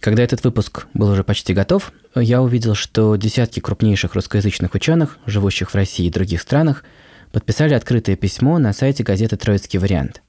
[0.00, 5.70] Когда этот выпуск был уже почти готов, я увидел, что десятки крупнейших русскоязычных ученых, живущих
[5.70, 6.84] в России и других странах,
[7.32, 10.22] подписали открытое письмо на сайте газеты «Троицкий вариант».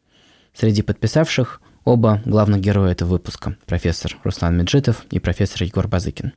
[0.53, 6.33] Среди подписавших оба главных героя этого выпуска– профессор Руслан Меджитов и профессор Егор Базыкин.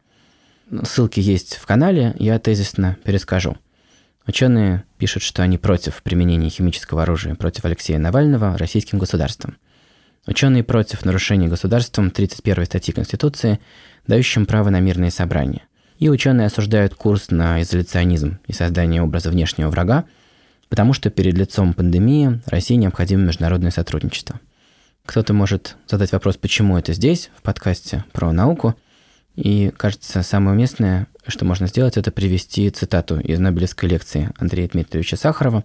[0.84, 3.58] Ссылки есть в канале, я тезисно перескажу.
[4.28, 9.58] Ученые пишут, что они против применения химического оружия против Алексея Навального российским государством.
[10.26, 13.60] Ученые против нарушения государством 31 статьи Конституции,
[14.06, 15.62] дающим право на мирные собрания.
[15.98, 20.06] И ученые осуждают курс на изоляционизм и создание образа внешнего врага,
[20.70, 24.40] потому что перед лицом пандемии России необходимо международное сотрудничество.
[25.04, 28.74] Кто-то может задать вопрос, почему это здесь, в подкасте про науку.
[29.36, 35.16] И, кажется, самое уместное, что можно сделать, это привести цитату из Нобелевской лекции Андрея Дмитриевича
[35.16, 35.64] Сахарова,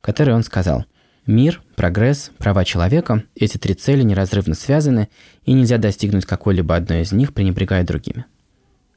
[0.00, 0.86] в которой он сказал–
[1.26, 5.08] Мир, прогресс, права человека– эти три цели неразрывно связаны,
[5.44, 8.24] и нельзя достигнуть какой-либо одной из них, пренебрегая другими.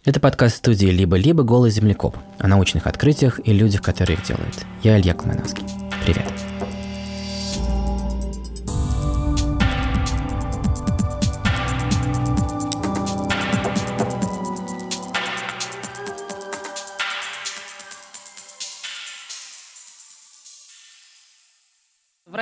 [0.06, 1.44] Это подкаст студии «Либо-либо.
[1.44, 4.56] Голый землекоп» о научных открытиях и людях, которые их делают.
[4.82, 5.66] Я Илья Колмановский.
[6.04, 6.26] Привет.
[6.28, 6.45] В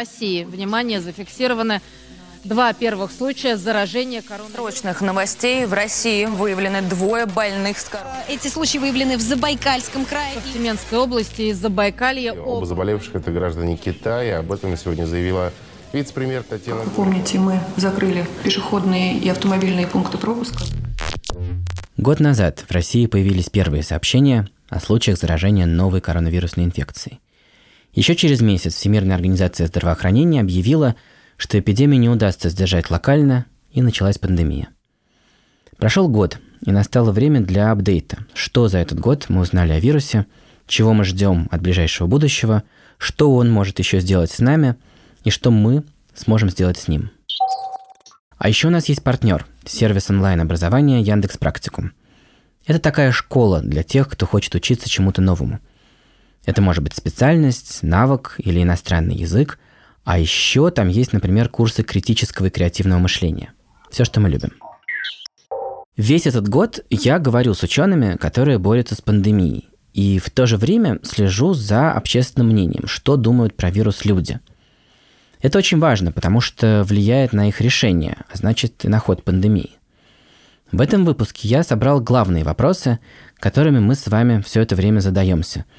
[0.03, 1.79] России, внимание, зафиксированы
[2.43, 4.61] два первых случая заражения коронавирусом.
[4.61, 5.65] Срочных новостей.
[5.65, 8.35] В России выявлены двое больных с коронавирусом.
[8.35, 10.33] Эти случаи выявлены в Забайкальском крае.
[10.45, 12.33] В Тюменской области и Забайкалье.
[12.33, 14.39] Оба заболевших– это граждане Китая.
[14.39, 15.53] Об этом сегодня заявила
[15.93, 20.65] вице-премьер Татьяна Как помните, мы закрыли пешеходные и автомобильные пункты пропуска.
[21.95, 27.21] Год назад в России появились первые сообщения о случаях заражения новой коронавирусной инфекцией.
[27.93, 30.95] Еще через месяц Всемирная организация здравоохранения объявила,
[31.37, 34.69] что эпидемию не удастся сдержать локально, и началась пандемия.
[35.77, 38.25] Прошел год, и настало время для апдейта.
[38.33, 40.25] Что за этот год мы узнали о вирусе,
[40.67, 42.63] чего мы ждем от ближайшего будущего,
[42.97, 44.75] что он может еще сделать с нами,
[45.23, 45.83] и что мы
[46.15, 47.11] сможем сделать с ним.
[48.37, 51.91] А еще у нас есть партнер– сервис онлайн-образования Яндекс Практикум.
[52.65, 55.59] Это такая школа для тех, кто хочет учиться чему-то новому–
[56.45, 59.59] это может быть специальность, навык или иностранный язык.
[60.03, 63.53] А еще там есть, например, курсы критического и креативного мышления.
[63.89, 64.53] Все, что мы любим.
[65.95, 69.69] Весь этот год я говорю с учеными, которые борются с пандемией.
[69.93, 74.39] И в то же время слежу за общественным мнением, что думают про вирус люди.
[75.39, 79.71] Это очень важно, потому что влияет на их решение, а значит и на ход пандемии.
[80.71, 82.99] В этом выпуске я собрал главные вопросы,
[83.37, 85.63] которыми мы с вами все это время задаемся–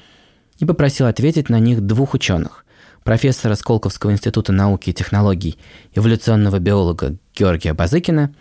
[0.59, 2.65] и попросил ответить на них двух ученых–
[3.03, 5.57] профессора Сколковского института науки и технологий,
[5.93, 8.33] эволюционного биолога Георгия Базыкина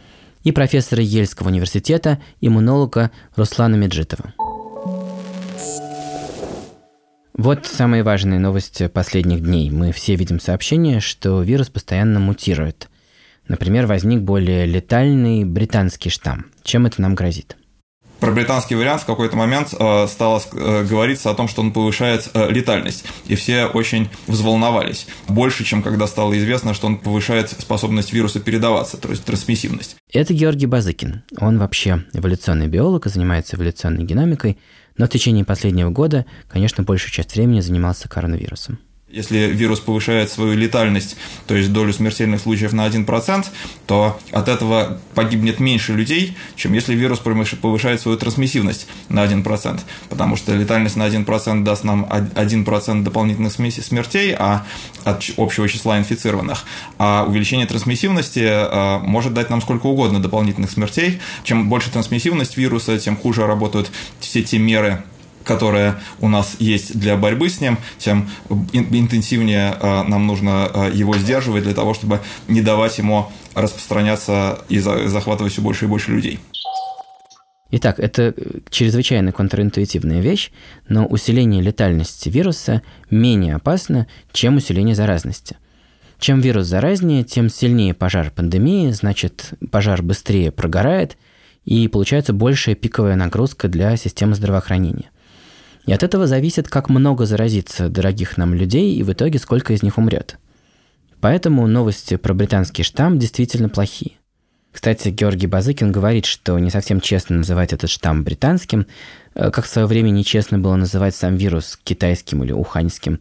[0.42, 4.32] и профессора Ельского университета, иммунолога Руслана Меджитова.
[7.36, 9.68] Вот самые важные новости последних дней.
[9.70, 12.88] Мы все видим сообщение, что вирус постоянно мутирует.
[13.48, 16.46] Например, возник более летальный британский штамм.
[16.62, 17.56] Чем это нам грозит?
[18.20, 22.30] Про британский вариант в какой-то момент э, стало э, говориться о том, что он повышает
[22.34, 25.06] э, летальность, и все очень взволновались.
[25.28, 29.96] Больше, чем когда стало известно, что он повышает способность вируса передаваться, то есть трансмиссивность.
[30.12, 31.22] Это Георгий Базыкин.
[31.38, 34.58] Он вообще эволюционный биолог и занимается эволюционной геномикой,
[34.96, 38.78] но в течение последнего года, конечно, большую часть времени занимался коронавирусом.
[39.14, 41.16] Если вирус повышает свою летальность,
[41.46, 43.46] то есть долю смертельных случаев на 1%,
[43.86, 49.80] то от этого погибнет меньше людей, чем если вирус повышает свою трансмиссивность на 1%.
[50.08, 54.66] Потому что летальность на 1% даст нам 1% дополнительных смертей а
[55.04, 56.64] от общего числа инфицированных.
[56.98, 61.20] А увеличение трансмиссивности э, может дать нам сколько угодно дополнительных смертей.
[61.44, 65.04] Чем больше трансмиссивность вируса, тем хуже работают все те меры,
[65.44, 68.28] которая у нас есть для борьбы с ним, тем
[68.72, 74.78] интенсивнее э, нам нужно э, его сдерживать для того, чтобы не давать ему распространяться и
[74.78, 76.40] захватывать все больше и больше людей.
[77.76, 78.34] Итак, это
[78.70, 80.52] чрезвычайно контринтуитивная вещь,
[80.88, 85.56] но усиление летальности вируса менее опасно, чем усиление заразности.
[86.20, 91.16] Чем вирус заразнее, тем сильнее пожар пандемии, значит, пожар быстрее прогорает,
[91.64, 95.10] и получается большая пиковая нагрузка для системы здравоохранения.
[95.86, 99.82] И от этого зависит, как много заразится дорогих нам людей и в итоге сколько из
[99.82, 100.38] них умрет.
[101.20, 104.12] Поэтому новости про британский штамм действительно плохие.
[104.72, 108.86] Кстати, Георгий Базыкин говорит, что не совсем честно называть этот штамм британским,
[109.34, 113.20] э, как в свое время нечестно было называть сам вирус китайским или уханьским.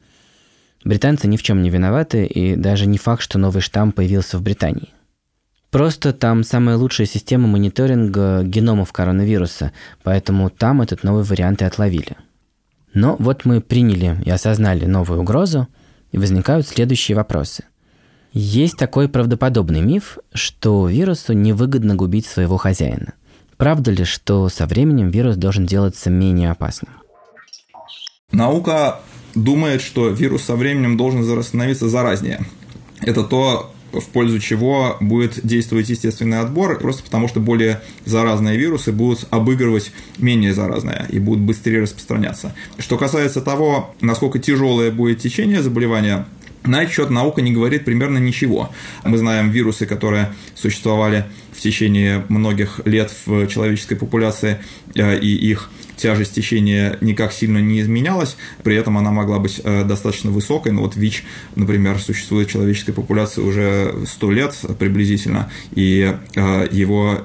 [0.83, 4.41] Британцы ни в чем не виноваты, и даже не факт, что новый штамм появился в
[4.41, 4.89] Британии.
[5.69, 9.71] Просто там самая лучшая система мониторинга геномов коронавируса,
[10.01, 12.17] поэтому там этот новый вариант и отловили.
[12.93, 15.67] Но вот мы приняли и осознали новую угрозу,
[16.11, 17.65] и возникают следующие вопросы.
[18.33, 23.13] Есть такой правдоподобный миф, что вирусу невыгодно губить своего хозяина.
[23.57, 26.91] Правда ли, что со временем вирус должен делаться менее опасным?
[28.31, 29.01] Наука
[29.35, 32.45] думает, что вирус со временем должен становиться заразнее.
[33.01, 38.91] Это то, в пользу чего будет действовать естественный отбор, просто потому что более заразные вирусы
[38.91, 42.55] будут обыгрывать менее заразные и будут быстрее распространяться.
[42.79, 46.25] Что касается того, насколько тяжелое будет течение заболевания,
[46.65, 48.71] на этот счет наука не говорит примерно ничего.
[49.03, 54.59] Мы знаем вирусы, которые существовали в течение многих лет в человеческой популяции,
[54.95, 59.83] э, и их тяжесть течения никак сильно не изменялась, при этом она могла быть э,
[59.83, 60.71] достаточно высокой.
[60.71, 61.23] Но вот ВИЧ,
[61.55, 67.21] например, существует в человеческой популяции уже 100 лет приблизительно, и э, его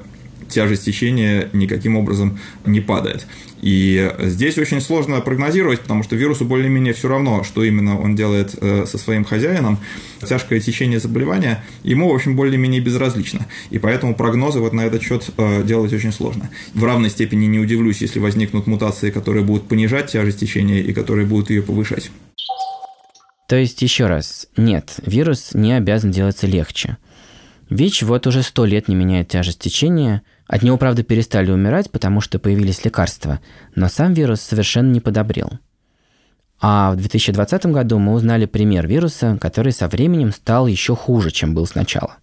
[0.48, 3.26] тяжесть течения никаким образом не падает.
[3.60, 8.54] И здесь очень сложно прогнозировать, потому что вирусу более-менее все равно, что именно он делает
[8.60, 9.78] э, со своим хозяином.
[10.24, 13.46] Тяжкое течение заболевания ему, в общем, более-менее безразлично.
[13.70, 16.50] И поэтому прогнозы вот на этот счет э, делать очень сложно.
[16.74, 21.26] В равной степени не удивлюсь, если возникнут мутации, которые будут понижать тяжесть течения и которые
[21.26, 22.10] будут ее повышать.
[23.48, 26.98] То есть, еще раз, нет, вирус не обязан делаться легче.
[27.70, 32.22] ВИЧ вот уже сто лет не меняет тяжесть течения– от него, правда, перестали умирать, потому
[32.22, 33.40] что появились лекарства,
[33.74, 35.52] но сам вирус совершенно не подобрел.
[36.58, 41.54] А в 2020 году мы узнали пример вируса, который со временем стал еще хуже, чем
[41.54, 42.16] был сначала.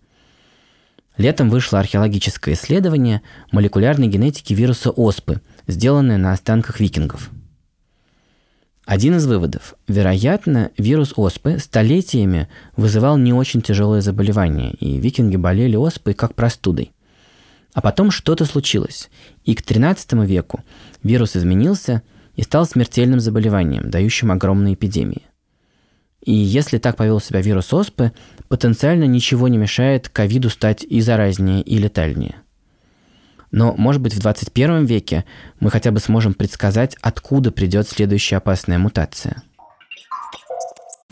[1.17, 7.29] Летом вышло археологическое исследование молекулярной генетики вируса оспы, сделанное на останках викингов.
[8.85, 9.75] Один из выводов.
[9.87, 16.91] Вероятно, вирус оспы столетиями вызывал не очень тяжелое заболевание, и викинги болели оспой как простудой.
[17.75, 19.09] А потом что-то случилось,
[19.43, 20.63] и к XIII веку
[21.03, 22.03] вирус изменился
[22.35, 25.23] и стал смертельным заболеванием, дающим огромные эпидемии.
[26.21, 28.13] И если так повел себя вирус оспы,
[28.47, 32.37] потенциально ничего не мешает ковиду стать и заразнее, и летальнее.
[33.51, 35.25] Но, может быть, в 21 веке
[35.59, 39.43] мы хотя бы сможем предсказать, откуда придет следующая опасная мутация–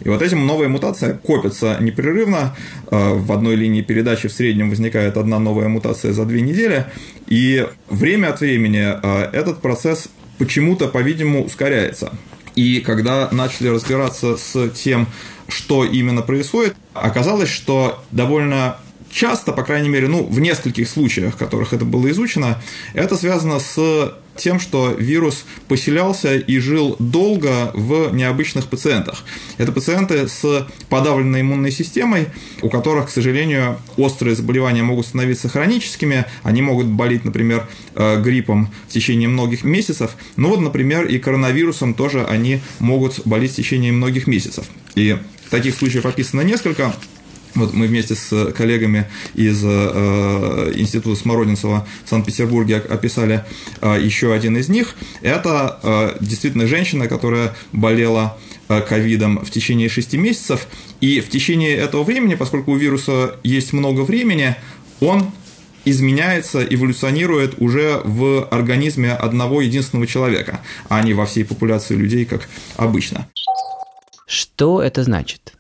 [0.02, 2.56] и вот этим новые мутации копятся непрерывно.
[2.90, 6.86] Э, в одной линии передачи в среднем возникает одна новая мутация за две недели.
[7.28, 10.10] И время от времени э, этот процесс
[10.40, 12.12] почему-то, по-видимому, ускоряется.
[12.56, 15.08] И когда начали разбираться с тем,
[15.48, 18.78] что именно происходит, оказалось, что довольно
[19.12, 22.62] часто, по крайней мере, ну, в нескольких случаях, в которых это было изучено,
[22.96, 29.24] это связано с тем, что вирус поселялся и жил долго в необычных пациентах.
[29.58, 32.28] Это пациенты с подавленной иммунной системой,
[32.62, 38.72] у которых, к сожалению, острые заболевания могут становиться хроническими, они могут болеть, например, э, гриппом
[38.88, 43.92] в течение многих месяцев, но вот, например, и коронавирусом тоже они могут болеть в течение
[43.92, 44.66] многих месяцев.
[44.96, 45.18] И
[45.50, 46.94] таких случаев описано несколько.
[47.56, 49.06] Вот мы вместе с коллегами
[49.36, 53.46] из э, Института Смородинцева в Санкт-Петербурге описали
[53.82, 54.96] э, еще один из них.
[55.22, 60.68] Это э, действительно женщина, которая болела ковидом в течение 6 месяцев,
[61.02, 64.56] и в течение этого времени, поскольку у вируса есть много времени,
[65.02, 65.32] он
[65.86, 72.48] изменяется, эволюционирует уже в организме одного единственного человека, а не во всей популяции людей, как
[72.78, 73.28] обычно.
[74.26, 75.54] Что это значит?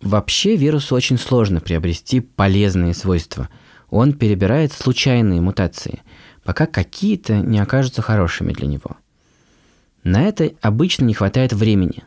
[0.00, 3.48] Вообще вирусу очень сложно приобрести полезные свойства.
[3.90, 6.02] Он перебирает случайные мутации,
[6.44, 8.96] пока какие-то не окажутся хорошими для него.
[10.04, 12.04] На это обычно не хватает времени,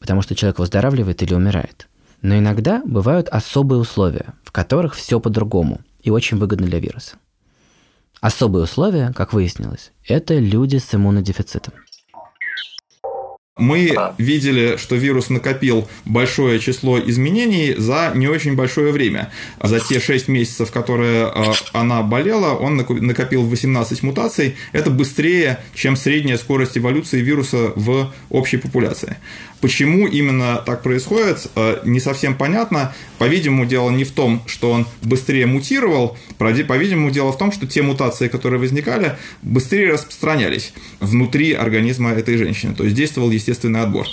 [0.00, 1.88] потому что человек выздоравливает или умирает.
[2.22, 7.16] Но иногда бывают особые условия, в которых все по-другому и очень выгодно для вируса.
[8.20, 11.74] Особые условия, как выяснилось, это люди с иммунодефицитом.
[13.60, 19.30] Мы видели, что вирус накопил большое число изменений за не очень большое время.
[19.62, 24.56] За те 6 месяцев, которые а, она болела, он накопил 18 мутаций.
[24.72, 29.16] Это быстрее, чем средняя скорость эволюции вируса в общей популяции.
[29.60, 32.94] Почему именно так происходит, а, не совсем понятно.
[33.18, 37.82] По-видимому, дело не в том, что он быстрее мутировал, по-видимому, дело в том, что те
[37.82, 42.74] мутации, которые возникали, быстрее распространялись внутри организма этой женщины.
[42.74, 44.06] То есть действовал, естественно, естественный отбор.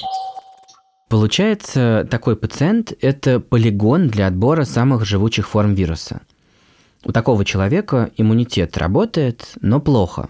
[1.10, 6.22] Получается, такой пациент– это полигон для отбора самых живучих форм вируса.
[7.06, 10.30] У такого человека иммунитет работает, но плохо.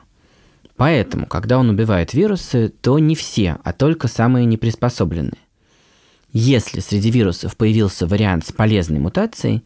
[0.75, 5.41] Поэтому, когда он убивает вирусы, то не все, а только самые неприспособленные.
[6.31, 9.63] Если среди вирусов появился вариант с полезной мутацией,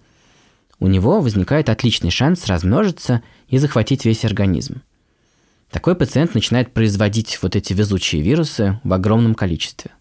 [0.80, 4.82] у него возникает отличный шанс размножиться и захватить весь организм.
[5.72, 9.92] Такой пациент начинает производить вот эти везучие вирусы в огромном количестве.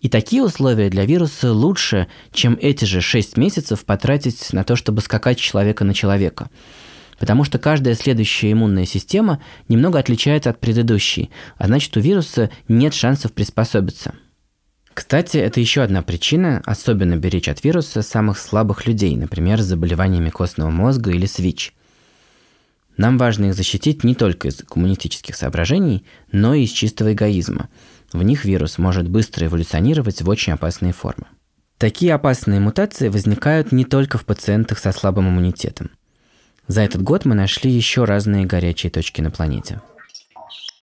[0.00, 5.02] И такие условия для вируса лучше, чем эти же 6 месяцев потратить на то, чтобы
[5.02, 6.48] скакать человека на человека.
[7.18, 12.94] Потому что каждая следующая иммунная система немного отличается от предыдущей, а значит у вируса нет
[12.94, 14.14] шансов приспособиться.
[14.92, 20.30] Кстати, это еще одна причина особенно беречь от вируса самых слабых людей, например, с заболеваниями
[20.30, 21.74] костного мозга или с ВИЧ.
[22.96, 27.68] Нам важно их защитить не только из коммунистических соображений, но и из чистого эгоизма–
[28.12, 31.26] в них вирус может быстро эволюционировать в очень опасные формы.
[31.78, 35.90] Такие опасные мутации возникают не только в пациентах со слабым иммунитетом.
[36.66, 39.80] За этот год мы нашли еще разные горячие точки на планете.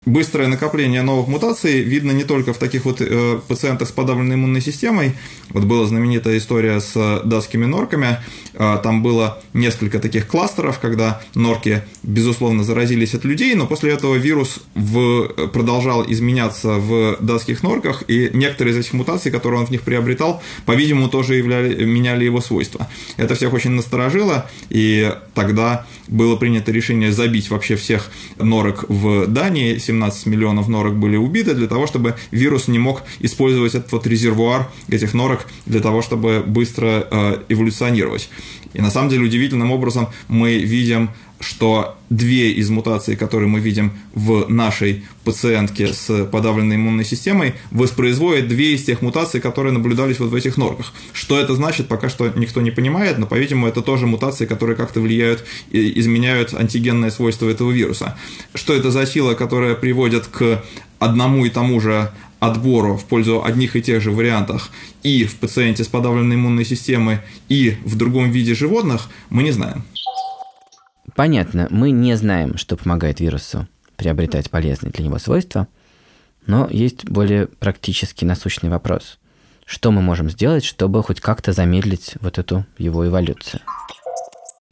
[0.07, 4.59] Быстрое накопление новых мутаций видно не только в таких вот э, пациентах с подавленной иммунной
[4.59, 5.11] системой.
[5.49, 8.17] Вот была знаменитая история с датскими норками.
[8.55, 14.15] Э, там было несколько таких кластеров, когда норки, безусловно, заразились от людей, но после этого
[14.15, 19.69] вирус в, продолжал изменяться в датских норках, и некоторые из этих мутаций, которые он в
[19.69, 22.87] них приобретал, по-видимому, тоже являли, меняли его свойства.
[23.17, 29.77] Это всех очень насторожило, и тогда было принято решение забить вообще всех норок в Дании
[29.91, 34.69] 17 миллионов норок были убиты для того, чтобы вирус не мог использовать этот вот резервуар
[34.89, 38.29] этих норок для того, чтобы быстро э, эволюционировать.
[38.73, 41.09] И на самом деле удивительным образом мы видим
[41.41, 48.47] что две из мутаций, которые мы видим в нашей пациентке с подавленной иммунной системой, воспроизводят
[48.47, 50.93] две из тех мутаций, которые наблюдались вот в этих норках.
[51.13, 55.01] Что это значит, пока что никто не понимает, но, по-видимому, это тоже мутации, которые как-то
[55.01, 58.17] влияют и изменяют антигенные свойства этого вируса.
[58.53, 60.63] Что это за сила, которая приводит к
[60.99, 64.71] одному и тому же отбору в пользу одних и тех же вариантах
[65.03, 67.19] и в пациенте с подавленной иммунной системой,
[67.49, 69.83] и в другом виде животных, мы не знаем.
[71.21, 75.67] Понятно, мы не знаем, что помогает вирусу приобретать полезные для него свойства,
[76.47, 79.19] но есть более практически насущный вопрос.
[79.63, 83.61] Что мы можем сделать, чтобы хоть как-то замедлить вот эту его эволюцию?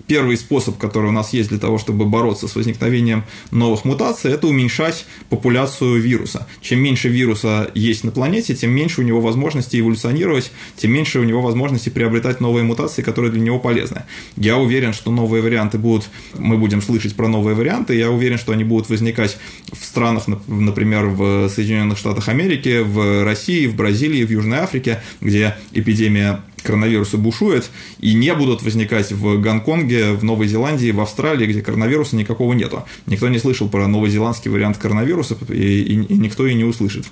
[0.08, 4.48] Первый способ, который у нас есть для того, чтобы бороться с возникновением новых мутаций, это
[4.48, 6.48] уменьшать популяцию вируса.
[6.62, 11.24] Чем меньше вируса есть на планете, тем меньше у него возможности эволюционировать, тем меньше у
[11.24, 14.04] него возможности приобретать новые мутации, которые для него полезны.
[14.36, 18.52] Я уверен, что новые варианты будут, мы будем слышать про новые варианты, я уверен, что
[18.52, 19.38] они будут возникать
[19.72, 25.56] в странах, например, в Соединенных Штатах Америки, в России, в Бразилии, в Южной Африке, где
[25.72, 31.62] эпидемия коронавируса бушует, и не будут возникать в Гонконге, в Новой Зеландии, в Австралии, где
[31.62, 32.86] коронавируса никакого нету.
[33.06, 37.06] Никто не слышал про новозеландский вариант коронавируса, и, и, и никто и не услышит.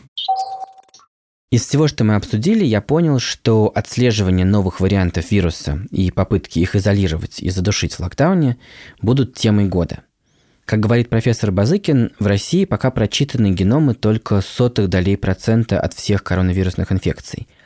[1.50, 6.76] Из всего, что мы обсудили, я понял, что отслеживание новых вариантов вируса и попытки их
[6.76, 8.58] изолировать и задушить в локдауне
[9.02, 10.02] будут темой года.
[10.66, 16.24] Как говорит профессор Базыкин, в России пока прочитаны геномы только сотых долей процента от всех
[16.24, 17.48] коронавирусных инфекций–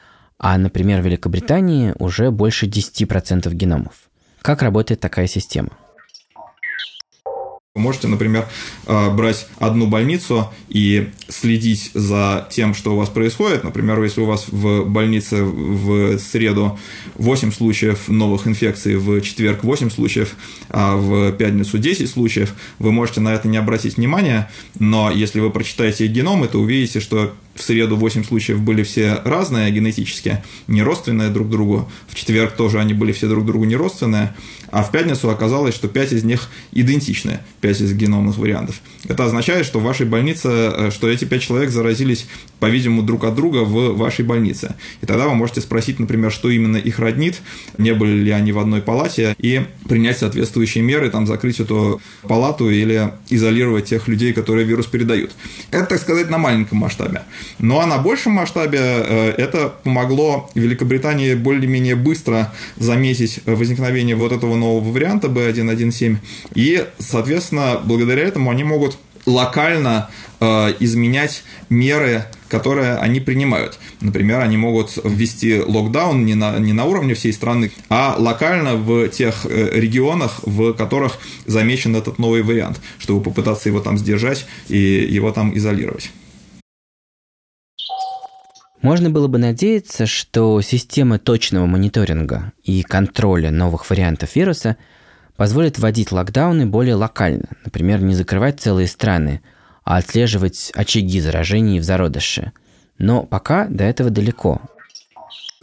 [0.43, 3.93] а, например, в Великобритании уже больше 10% геномов.
[4.41, 5.69] Как работает такая система?
[7.75, 8.48] Вы можете, например,
[8.88, 13.63] э, брать одну больницу и следить за тем, что у вас происходит.
[13.63, 16.79] Например, если у вас в больнице в среду
[17.15, 20.36] 8 случаев новых инфекций, в четверг 8 случаев,
[20.69, 25.51] а в пятницу 10 случаев, вы можете на это не обратить внимания, но если вы
[25.51, 31.30] прочитаете геномы, то увидите, что в среду 8 случаев были все разные генетически, не родственные
[31.30, 31.89] друг другу.
[32.08, 34.34] В четверг тоже они были все друг другу не родственные.
[34.72, 38.82] А в пятницу оказалось, что 5 из них идентичны, 5 из геномных вариантов.
[39.08, 42.25] Это означает, что в вашей больнице, э, что эти 5 человек заразились,
[42.60, 44.75] по-видимому, друг от друга в вашей больнице.
[45.01, 47.41] И тогда вы можете спросить, например, что именно их роднит,
[47.77, 52.70] не были ли они в одной палате, и принять соответствующие меры, там, закрыть эту палату
[52.70, 55.32] или изолировать тех людей, которые вирус передают.
[55.70, 57.24] Это, так сказать, на маленьком масштабе.
[57.60, 64.55] Ну а на большем масштабе э, это помогло Великобритании более-менее быстро заметить возникновение вот этого
[64.55, 66.17] нового варианта B117.
[66.55, 73.79] И, соответственно, благодаря этому они могут локально э, изменять меры, которые они принимают.
[74.01, 79.08] Например, они могут ввести локдаун не на, не на уровне всей страны, а локально в
[79.10, 84.77] тех э, регионах, в которых замечен этот новый вариант, чтобы попытаться его там сдержать и
[84.77, 86.12] его там изолировать.
[88.81, 94.75] Можно было бы надеяться, что система точного мониторинга и контроля новых вариантов вируса
[95.35, 99.41] позволит вводить локдауны более локально, например, не закрывать целые страны,
[99.83, 102.53] а отслеживать очаги заражений в зародыше.
[102.97, 104.61] Но пока до этого далеко.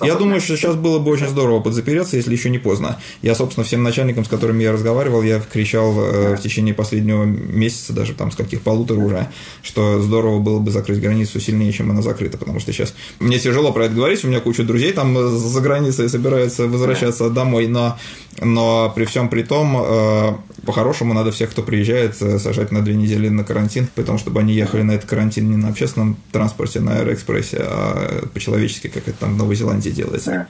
[0.00, 3.00] Я думаю, что сейчас было бы очень здорово подзапереться, если еще не поздно.
[3.20, 7.92] Я, собственно, всем начальникам, с которыми я разговаривал, я кричал э, в течение последнего месяца,
[7.92, 9.26] даже там с каких полутора уже,
[9.60, 13.72] что здорово было бы закрыть границу сильнее, чем она закрыта, потому что сейчас мне тяжело
[13.72, 17.98] про это говорить, у меня куча друзей там за границей собираются возвращаться домой, но,
[18.40, 20.32] но при всем при том, э,
[20.64, 24.54] по-хорошему надо всех, кто приезжает, э, сажать на две недели на карантин, потому чтобы они
[24.54, 29.34] ехали на этот карантин не на общественном транспорте, на аэроэкспрессе, а по-человечески, как это там
[29.34, 30.48] в Новой Зеландии где делается.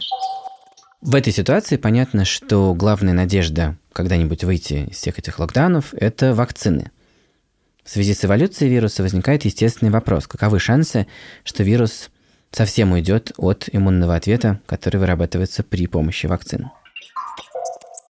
[1.00, 6.90] В этой ситуации понятно, что главная надежда когда-нибудь выйти из всех этих локдаунов– это вакцины.
[7.84, 10.26] В связи с эволюцией вируса возникает естественный вопрос.
[10.26, 11.06] Каковы шансы,
[11.44, 12.10] что вирус
[12.50, 16.70] совсем уйдет от иммунного ответа, который вырабатывается при помощи вакцин?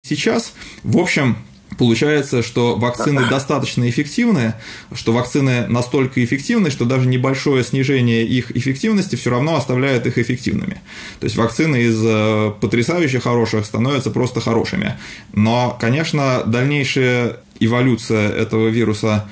[0.02, 1.38] Сейчас, в общем,
[1.78, 4.56] Получается, что вакцины достаточно эффективны,
[4.94, 10.82] что вакцины настолько эффективны, что даже небольшое снижение их эффективности все равно оставляет их эффективными.
[11.20, 14.98] То есть вакцины из э, потрясающе хороших становятся просто хорошими.
[15.34, 19.30] Но, конечно, дальнейшая эволюция этого вируса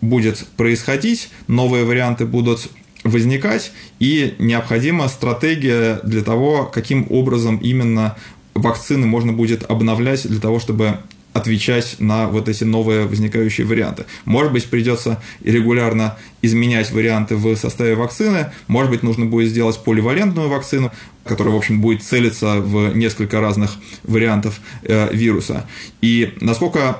[0.00, 2.68] будет происходить, новые варианты будут
[3.04, 8.16] возникать, и необходима стратегия для того, каким образом именно
[8.54, 10.98] вакцины можно будет обновлять для того, чтобы
[11.32, 14.04] отвечать на вот эти новые возникающие варианты.
[14.24, 20.48] Может быть, придется регулярно изменять варианты в составе вакцины, может быть, нужно будет сделать поливалентную
[20.48, 20.92] вакцину,
[21.24, 23.72] которая, в общем, будет целиться в несколько разных
[24.02, 25.66] вариантов э, вируса.
[26.00, 26.98] И насколько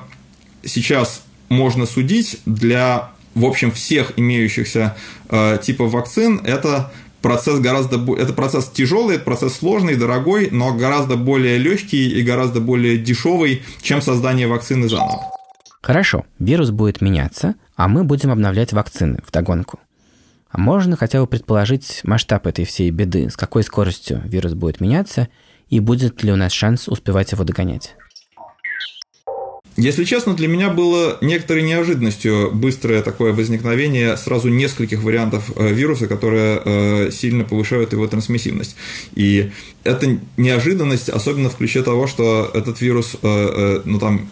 [0.65, 4.97] сейчас можно судить, для, в общем, всех имеющихся
[5.29, 7.97] э, типов вакцин это процесс гораздо...
[8.17, 13.63] Это процесс тяжелый, это процесс сложный, дорогой, но гораздо более легкий и гораздо более дешевый,
[13.81, 15.33] чем создание вакцины заново.
[15.81, 19.81] Хорошо, вирус будет меняться, а мы будем обновлять вакцины в догонку.
[20.51, 25.29] А можно хотя бы предположить масштаб этой всей беды, с какой скоростью вирус будет меняться,
[25.71, 27.97] и будет ли у нас шанс успевать его догонять?
[29.83, 36.07] Если честно, для меня было некоторой неожиданностью быстрое такое возникновение сразу нескольких вариантов э, вируса,
[36.07, 38.77] которые э, сильно повышают его трансмиссивность.
[39.17, 39.51] И
[39.83, 44.31] это неожиданность, особенно в ключе того, что этот вирус э, ну, там,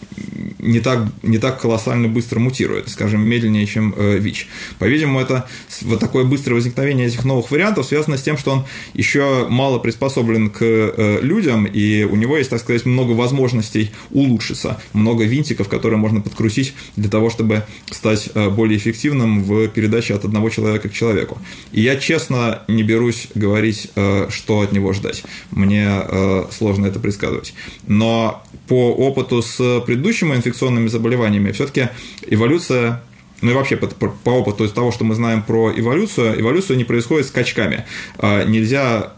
[0.63, 4.49] не, так, не так колоссально быстро мутирует, скажем, медленнее, чем ВИЧ.
[4.79, 5.49] По-видимому, это
[5.83, 10.51] вот такое быстрое возникновение этих новых вариантов связано с тем, что он еще мало приспособлен
[10.51, 16.21] к людям, и у него есть, так сказать, много возможностей улучшиться, много винтиков, которые можно
[16.21, 21.39] подкрутить для того, чтобы стать э, более эффективным в передаче от одного человека к человеку.
[21.73, 25.23] И я честно не берусь говорить, э, что от него ждать.
[25.51, 27.55] Мне э, сложно это предсказывать.
[27.87, 31.89] Но по опыту с предыдущими инфекционными заболеваниями все-таки
[32.27, 33.03] эволюция
[33.43, 36.77] ну и вообще по, по, по опыту из того, что мы знаем про эволюцию, эволюция
[36.77, 37.87] не происходит скачками.
[38.21, 39.15] Нельзя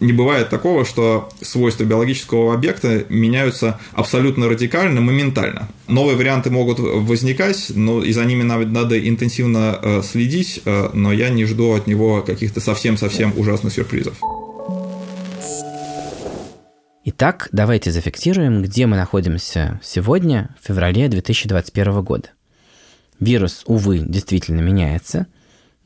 [0.00, 5.68] не бывает такого, что свойства биологического объекта меняются абсолютно радикально, моментально.
[5.88, 11.12] Новые варианты могут возникать, но и за ними надо, надо интенсивно э, следить, э, но
[11.12, 14.14] я не жду от него каких-то совсем-совсем ужасных сюрпризов.
[17.18, 22.28] Итак, давайте зафиксируем, где мы находимся сегодня, в феврале 2021 года.
[23.20, 25.26] Вирус, увы, действительно меняется,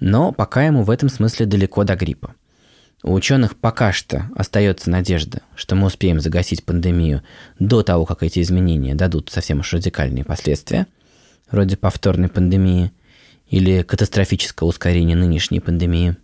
[0.00, 2.34] но пока ему в этом смысле далеко до гриппа.
[3.04, 7.22] У ученых пока что остается надежда, что мы успеем загасить пандемию
[7.60, 10.88] до того, как эти изменения дадут совсем уж радикальные последствия,
[11.48, 12.90] вроде повторной пандемии
[13.46, 16.16] или катастрофического ускорения нынешней пандемии.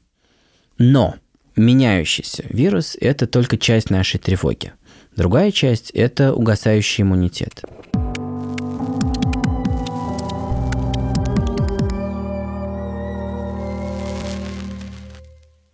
[0.79, 1.15] Но
[1.55, 4.73] меняющийся вирус– это только часть нашей тревоги.
[5.17, 7.63] Другая часть– это угасающий иммунитет–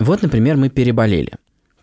[0.03, 1.31] Вот, например, мы переболели.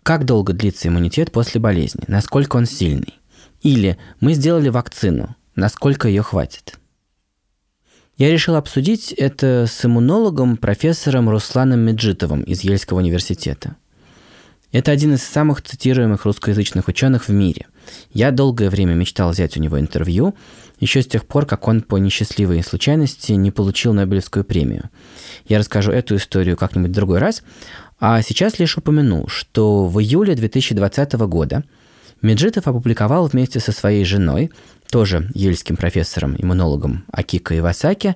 [0.02, 2.02] Как долго длится иммунитет после болезни?
[2.06, 3.18] Насколько он сильный?
[3.62, 5.36] Или мы сделали вакцину.
[5.54, 6.78] Насколько ее хватит?
[8.18, 13.76] Я решил обсудить это с иммунологом профессором Русланом Меджитовым из Ельского университета.
[14.72, 17.66] Это один из самых цитируемых русскоязычных ученых в мире.
[18.12, 20.34] Я долгое время мечтал взять у него интервью,
[20.78, 24.88] еще с тех пор, как он по несчастливой случайности не получил Нобелевскую премию.
[25.46, 27.42] Я расскажу эту историю как-нибудь в другой раз,
[27.98, 31.64] а сейчас лишь упомяну, что в июле 2020 года
[32.22, 34.50] Меджитов опубликовал вместе со своей женой,
[34.90, 38.14] тоже ельским профессором-иммунологом Акико Ивасаки,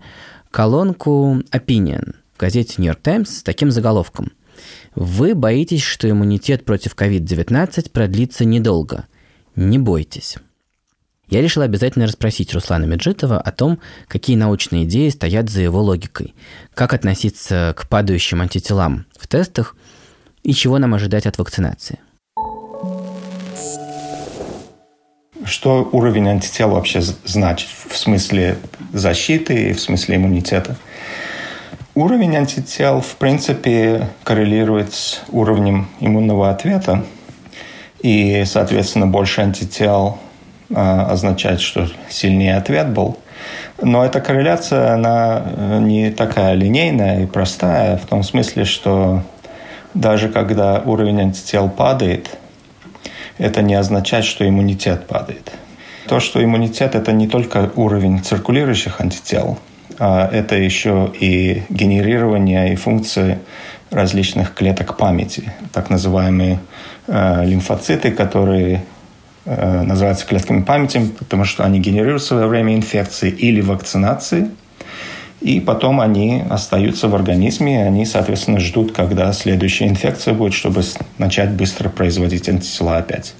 [0.50, 4.30] колонку Opinion в газете York Times с таким заголовком
[4.94, 9.06] вы боитесь, что иммунитет против COVID-19 продлится недолго.
[9.56, 10.36] Не бойтесь.
[11.28, 16.34] Я решил обязательно расспросить Руслана Меджитова о том, какие научные идеи стоят за его логикой,
[16.74, 19.74] как относиться к падающим антителам в тестах
[20.42, 21.98] и чего нам ожидать от вакцинации.
[25.44, 28.58] Что уровень антител вообще значит в смысле
[28.92, 30.76] защиты и в смысле иммунитета?
[31.96, 37.04] Уровень антител, в принципе, коррелирует с уровнем иммунного ответа.
[38.00, 40.18] И, соответственно, больше антител
[40.70, 43.16] э, означает, что сильнее ответ был.
[43.80, 49.22] Но эта корреляция, она э, не такая линейная и простая, в том смысле, что
[49.94, 52.38] даже когда уровень антител падает,
[53.38, 55.52] это не означает, что иммунитет падает.
[56.08, 59.60] То, что иммунитет– это не только уровень циркулирующих антител–
[59.98, 63.38] а это еще и генерирование и функции
[63.90, 66.58] различных клеток памяти, так называемые
[67.06, 68.82] э, лимфоциты, которые
[69.44, 74.48] э, называются клетками памяти, потому что они генерируются во время инфекции или вакцинации,
[75.40, 80.82] и потом они остаются в организме, и они, соответственно, ждут, когда следующая инфекция будет, чтобы
[81.18, 83.34] начать быстро производить антитела опять.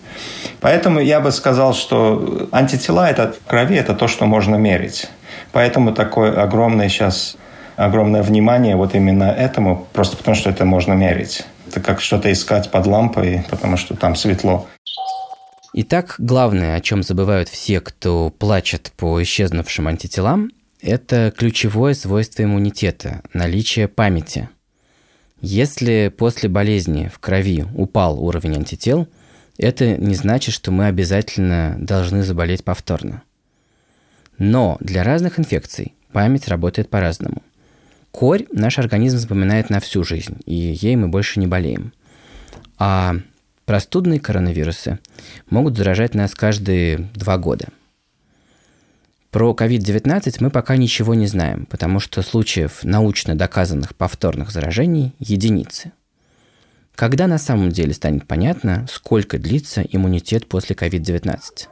[0.60, 5.08] Поэтому я бы сказал, что антитела это, в крови– это то, что можно мерить.
[5.52, 7.36] Поэтому такое огромное сейчас
[7.76, 11.42] огромное внимание вот именно этому, просто потому что это можно мерить.
[11.68, 14.66] Это как что-то искать под лампой, потому что там светло.
[15.72, 23.22] Итак, главное, о чем забывают все, кто плачет по исчезнувшим антителам, это ключевое свойство иммунитета–
[23.32, 24.48] наличие памяти.
[25.40, 29.08] Если после болезни в крови упал уровень антител,
[29.58, 33.22] это не значит, что мы обязательно должны заболеть повторно–
[34.38, 37.42] но для разных инфекций память работает по-разному.
[38.10, 41.92] Корь наш организм запоминает на всю жизнь, и ей мы больше не болеем.
[42.78, 43.16] А
[43.64, 45.00] простудные коронавирусы
[45.50, 47.68] могут заражать нас каждые два года.
[49.30, 55.90] Про COVID-19 мы пока ничего не знаем, потому что случаев научно доказанных повторных заражений– единицы.
[56.94, 61.66] Когда на самом деле станет понятно, сколько длится иммунитет после COVID-19?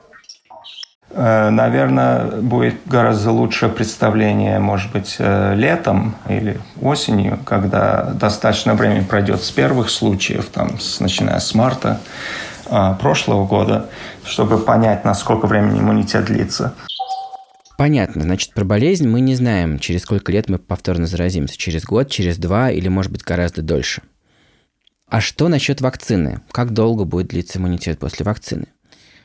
[1.14, 9.04] Э, наверное, будет гораздо лучшее представление, может быть, э, летом или осенью, когда достаточно времени
[9.04, 12.00] пройдет с первых случаев, там, с, начиная с марта
[12.66, 13.90] э, прошлого года,
[14.24, 16.72] чтобы понять, насколько времени иммунитет длится.
[17.76, 18.22] Понятно.
[18.22, 21.58] Значит, про болезнь мы не знаем, через сколько лет мы повторно заразимся.
[21.58, 24.02] Через год, через два или, может быть, гораздо дольше.
[25.08, 26.40] А что насчет вакцины?
[26.52, 28.66] Как долго будет длиться иммунитет после вакцины?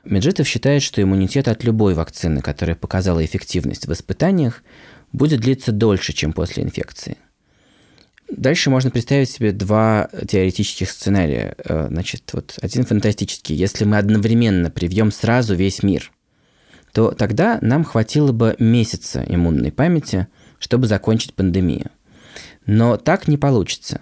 [0.10, 4.64] Меджитов считает, что иммунитет от любой вакцины, которая показала эффективность в испытаниях,
[5.12, 7.18] будет длиться дольше, чем после инфекции.
[8.30, 11.56] Дальше можно представить себе два теоретических сценария.
[11.64, 13.56] Э, значит, вот один фантастический.
[13.56, 16.12] Если мы одновременно привьем сразу весь мир,
[16.94, 20.28] то тогда нам хватило бы месяца иммунной памяти,
[20.60, 21.92] чтобы закончить пандемию.
[22.66, 24.02] Но так не получится.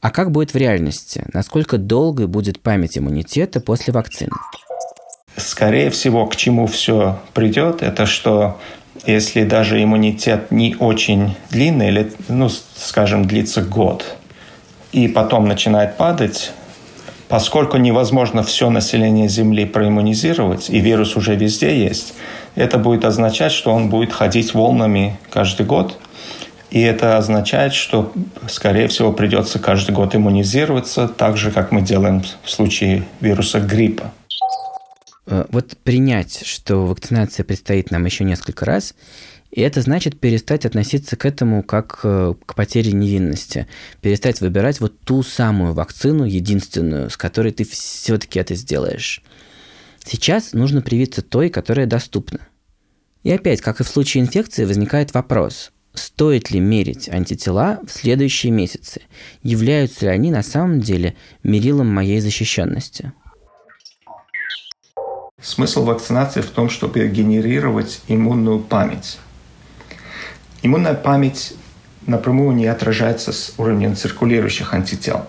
[0.00, 1.24] А как будет в реальности?
[1.32, 4.30] Насколько долгой будет память иммунитета после вакцины?
[5.38, 8.58] Скорее всего, к чему все придет, это что
[9.06, 14.04] если даже иммунитет не очень длинный, или, ну, скажем, длится год,
[14.92, 16.52] и потом начинает падать,
[17.28, 22.14] поскольку невозможно все население Земли проиммунизировать, и вирус уже везде есть,
[22.54, 25.98] это будет означать, что он будет ходить волнами каждый год,
[26.70, 28.12] и это означает, что,
[28.48, 34.12] скорее всего, придется каждый год иммунизироваться, так же, как мы делаем в случае вируса гриппа.
[35.28, 38.94] Э, вот принять, что вакцинация предстоит нам еще несколько раз,
[39.50, 43.66] и это значит перестать относиться к этому как э, к потере невинности.
[44.00, 49.22] Перестать выбирать вот ту самую вакцину, единственную, с которой ты все-таки это сделаешь.
[50.04, 52.40] Сейчас нужно привиться той, которая доступна.
[53.22, 58.52] И опять, как и в случае инфекции, возникает вопрос, стоит ли мерить антитела в следующие
[58.52, 59.02] месяцы?
[59.42, 63.12] Являются ли они на самом деле мерилом моей защищенности?
[65.40, 69.20] Смысл вакцинации в том, чтобы генерировать иммунную память.
[70.62, 71.54] Иммунная память
[72.08, 75.26] напрямую не отражается с уровнем циркулирующих антител.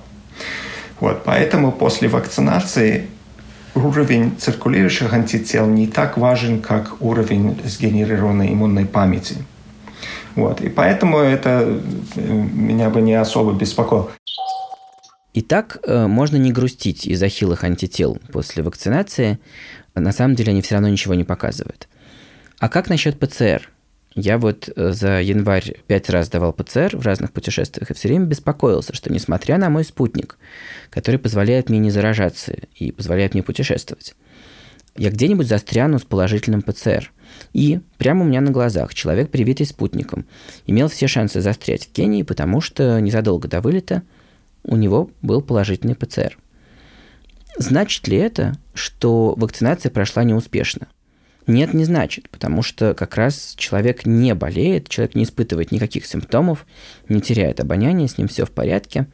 [0.99, 3.07] Вот, поэтому после вакцинации
[3.75, 9.35] уровень циркулирующих антител не так важен, как уровень сгенерированной иммунной памяти.
[10.33, 11.81] Вот, и поэтому это
[12.15, 14.09] э, меня бы не особо беспокоило.
[15.41, 19.39] Итак, э, можно не грустить из-за хилых антител после вакцинации,
[19.95, 21.87] на самом деле они все равно ничего не показывают.
[22.59, 23.69] А как насчет ПЦР?
[24.15, 28.25] Я вот э, за январь пять раз давал ПЦР в разных путешествиях и все время
[28.25, 30.37] беспокоился, что несмотря на мой спутник,
[30.89, 34.15] который позволяет мне не заражаться и позволяет мне путешествовать,
[34.97, 37.13] я где-нибудь застряну с положительным ПЦР.
[37.53, 40.25] И прямо у меня на глазах человек, привитый спутником,
[40.67, 44.03] имел все шансы застрять в Кении, потому что незадолго до вылета
[44.63, 46.37] у него был положительный ПЦР–
[47.59, 50.87] Значит ли это, что вакцинация прошла неуспешно?
[51.45, 56.65] Нет, не значит, потому что как раз человек не болеет, человек не испытывает никаких симптомов,
[57.09, 59.07] не теряет обоняние, с ним все в порядке.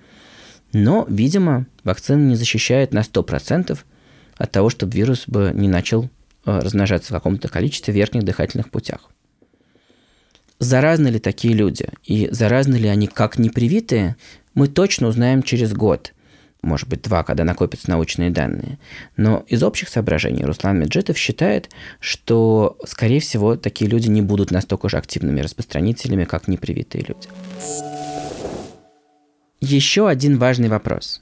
[0.74, 3.80] Но, видимо, вакцина не защищает на 100%
[4.38, 6.04] от того, чтобы вирус бы не начал
[6.46, 9.10] э, размножаться в каком-то количестве в верхних дыхательных путях.
[10.60, 14.18] Заразны ли такие люди и заразны ли они как непривитые,
[14.56, 16.14] мы точно узнаем через год,
[16.62, 18.80] может быть, два, когда накопятся научные данные.
[19.18, 24.90] Но из общих соображений Руслан Меджитов считает, что, скорее всего, такие люди не будут настолько
[24.90, 27.28] же активными распространителями, как непривитые люди.
[29.62, 31.22] Еще один важный вопрос.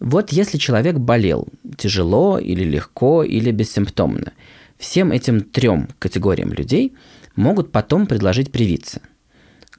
[0.00, 4.32] Вот если человек болел тяжело или легко или бессимптомно,
[4.76, 6.92] всем этим трем категориям людей
[7.36, 9.00] могут потом предложить привиться.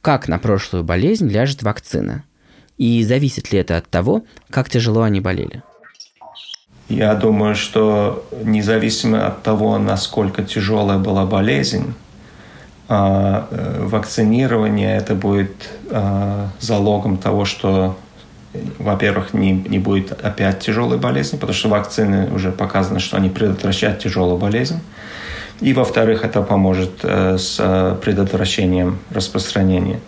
[0.01, 2.23] Как на прошлую болезнь ляжет вакцина–
[2.77, 5.63] и зависит ли это от того, как тяжело они болели?
[6.87, 11.93] Я думаю, что независимо от того, насколько тяжелая была болезнь,
[12.87, 17.97] а, э, вакцинирование это будет а, залогом того, что,
[18.77, 23.99] во-первых, не, не будет опять тяжелой болезни, потому что вакцины уже показано, что они предотвращают
[23.99, 24.79] тяжелую болезнь.
[25.61, 29.99] И, во-вторых, это поможет э, с э, предотвращением распространения.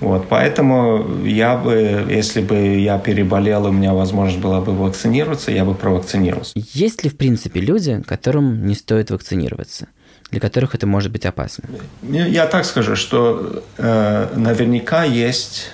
[0.00, 5.64] Вот, поэтому я бы, если бы я переболел, у меня возможность была бы вакцинироваться, я
[5.64, 6.52] бы провакцинировался.
[6.54, 9.88] Есть ли, в принципе, люди, которым не стоит вакцинироваться?
[10.30, 11.64] Для которых это может быть опасно?
[12.02, 15.70] Я так скажу, что э, наверняка есть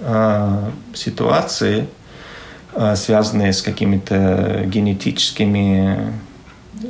[0.00, 1.86] э, ситуации,
[2.74, 6.12] э, связанные с какими-то генетическими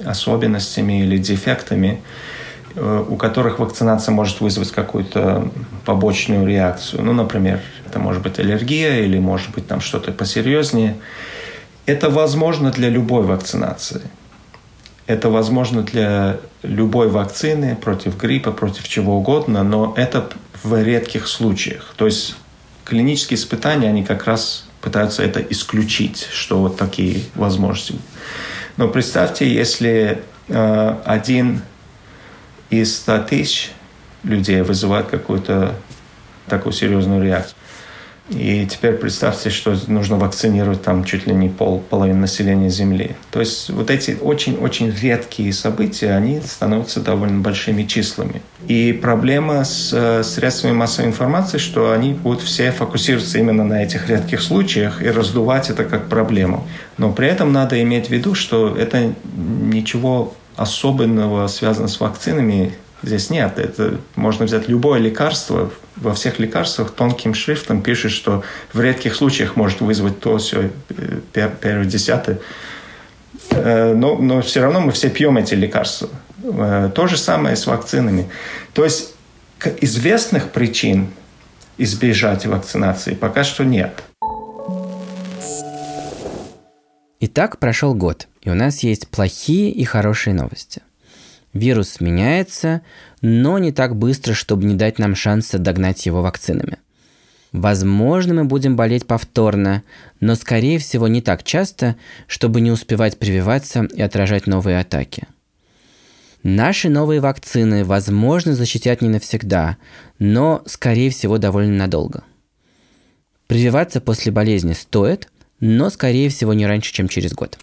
[0.04, 2.27] особенностями или дефектами, Э,
[2.80, 5.50] у которых вакцинация может вызвать какую-то
[5.84, 7.02] побочную реакцию.
[7.02, 10.96] Ну, например, это может быть аллергия или может быть там что-то посерьезнее.
[11.86, 14.02] Это возможно для любой вакцинации.
[15.06, 20.28] Это возможно для любой вакцины против гриппа, против чего угодно, но это
[20.62, 21.94] в редких случаях.
[21.96, 22.36] То есть
[22.84, 27.96] клинические испытания, они как раз пытаются это исключить, что вот такие возможности.
[28.76, 31.62] Но представьте, если э, один
[32.70, 33.70] из 100 тысяч
[34.22, 35.74] людей вызывает какую-то
[36.48, 37.54] такую серьезную реакцию.
[38.30, 43.16] И теперь представьте, что нужно вакцинировать там чуть ли не пол, половину населения Земли.
[43.30, 48.42] То есть вот эти очень-очень редкие события, они становятся довольно большими числами.
[48.66, 54.10] И проблема с э, средствами массовой информации, что они будут все фокусироваться именно на этих
[54.10, 56.68] редких случаях и раздувать это как проблему.
[56.98, 63.30] Но при этом надо иметь в виду, что это ничего особенного связано с вакцинами здесь
[63.30, 63.58] нет.
[63.58, 65.70] Это можно взять любое лекарство.
[65.96, 68.42] Во всех лекарствах тонким шрифтом пишет, что
[68.72, 72.40] в редких случаях может вызвать то, все, э, первое, десятое.
[73.50, 76.08] Э, но, но все равно мы все пьем эти лекарства.
[76.42, 78.28] Э, то же самое с вакцинами.
[78.74, 79.14] То есть
[79.80, 81.08] известных причин
[81.78, 84.02] избежать вакцинации пока что нет.
[87.20, 90.80] Итак, прошел год, и у нас есть плохие и хорошие новости.
[91.52, 92.80] Вирус меняется,
[93.20, 96.78] но не так быстро, чтобы не дать нам шанса догнать его вакцинами.
[97.52, 99.82] Возможно, мы будем болеть повторно,
[100.20, 105.26] но, скорее всего, не так часто, чтобы не успевать прививаться и отражать новые атаки.
[106.42, 109.76] Наши новые вакцины, возможно, защитят не навсегда,
[110.18, 112.24] но, скорее всего, довольно надолго.
[113.46, 115.28] Прививаться после болезни стоит–
[115.60, 117.58] но, скорее всего, не раньше, чем через год.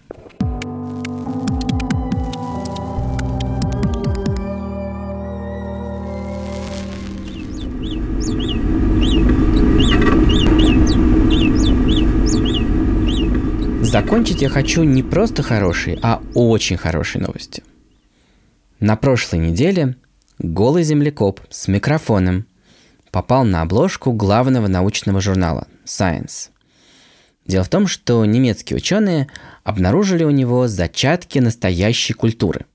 [13.96, 17.64] Закончить я хочу не просто хорошей, а очень хорошей новостью.
[18.78, 19.96] На прошлой неделе
[20.38, 22.44] голый землекоп с микрофоном
[23.10, 26.50] попал на обложку главного научного журнала Science–
[27.46, 29.28] Дело в том, что немецкие ученые
[29.64, 32.66] обнаружили у него зачатки настоящей культуры.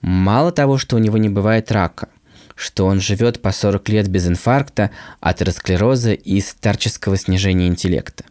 [0.00, 2.08] Мало того, что у него не бывает рака,
[2.54, 8.24] что он живет по 40 лет без инфаркта, атеросклероза и старческого снижения интеллекта.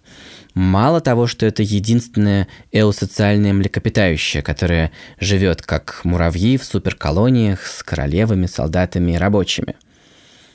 [0.53, 8.45] Мало того, что это единственное эосоциальное млекопитающее, которое живет как муравьи в суперколониях с королевами,
[8.45, 9.75] солдатами и рабочими–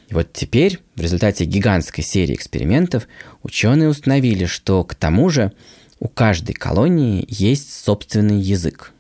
[0.09, 3.09] и вот теперь, в результате гигантской серии экспериментов,
[3.43, 5.53] ученые установили, что к тому же
[5.99, 8.93] у каждой колонии есть собственный язык.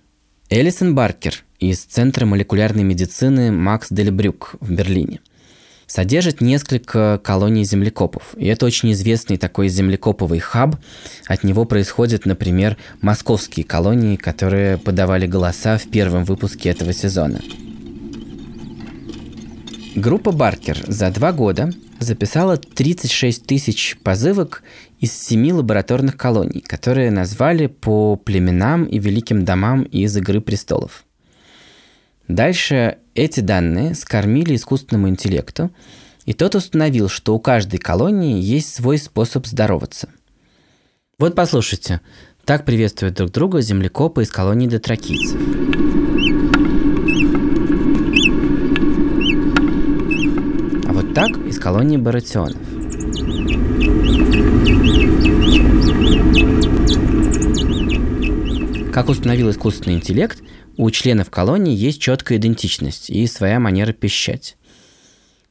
[0.48, 5.20] Элисон Баркер из Центра молекулярной медицины Макс Дельбрюк в Берлине
[5.86, 8.34] содержит несколько колоний землекопов.
[8.36, 10.76] И это очень известный такой землекоповый хаб.
[11.26, 17.40] От него происходят, например, московские колонии, которые подавали голоса в первом выпуске этого сезона.
[19.94, 21.70] Группа Баркер за два года
[22.00, 24.64] записала 36 тысяч позывок
[24.98, 31.04] из семи лабораторных колоний, которые назвали по племенам и великим домам из «Игры престолов».
[32.28, 35.70] Дальше эти данные скормили искусственному интеллекту,
[36.24, 40.08] и тот установил, что у каждой колонии есть свой способ здороваться.
[41.18, 42.00] Вот послушайте,
[42.46, 45.38] так приветствуют друг друга землекопы из колонии дотракийцев.
[50.86, 52.56] А вот так из колонии баратионов.
[58.92, 60.42] Как установил искусственный интеллект,
[60.76, 64.56] у членов колонии есть четкая идентичность и своя манера пищать.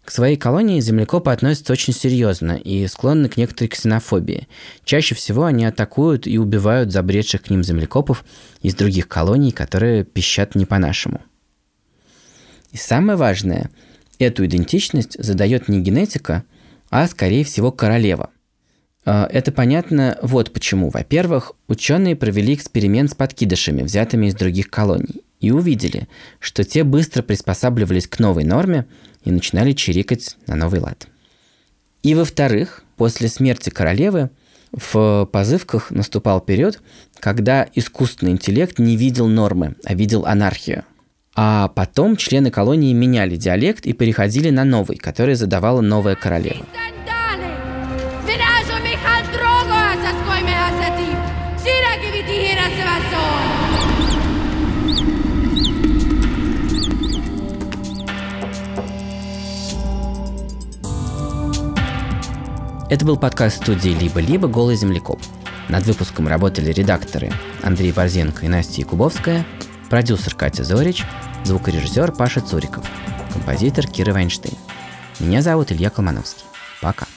[0.04, 4.50] К своей колонии землекопы относятся очень серьезно и склонны к некоторой ксенофобии.
[4.84, 8.26] Чаще всего они атакуют и убивают забредших к ним землекопов
[8.62, 11.22] из других колоний, которые пищат не по-нашему.
[12.74, 13.70] И самое важное,
[14.20, 16.44] эту идентичность задает не генетика,
[16.90, 18.30] а скорее всего королева.
[19.06, 20.90] А, это понятно вот почему.
[20.90, 26.08] Во-первых, ученые провели эксперимент с подкидышами, взятыми из других колоний, и увидели,
[26.40, 28.86] что те быстро приспосабливались к новой норме–
[29.24, 31.08] и начинали чирикать на новый лад.
[32.02, 34.30] И во-вторых, после смерти королевы
[34.72, 36.82] в позывках наступал период,
[37.20, 40.84] когда искусственный интеллект не видел нормы, а видел анархию.
[41.36, 46.66] А потом члены колонии меняли диалект и переходили на новый, который задавала новая королева.
[62.94, 64.48] Это был подкаст студии «Либо-либо.
[64.48, 65.20] Голый землекоп».
[65.68, 69.48] Над выпуском работали редакторы Андрей Борзенко и Настя Якубовская,
[69.90, 71.04] продюсер Катя Зорич,
[71.44, 72.86] звукорежиссер Паша Цуриков,
[73.32, 74.54] композитор Кира Вайнштейн.
[75.20, 76.44] Меня зовут Илья Колмановский.
[76.82, 77.08] Пока.